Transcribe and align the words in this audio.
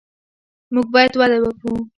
موږ 0.73 0.87
باید 0.93 1.13
وده 1.19 1.37
ورکړو. 1.43 1.73